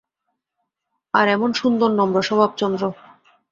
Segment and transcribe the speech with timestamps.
[1.13, 2.83] আর এমন সুন্দর নম্র স্বভাব– চন্দ্র।